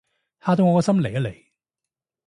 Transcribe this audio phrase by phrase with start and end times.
[0.43, 1.43] 嚇到我個心離一離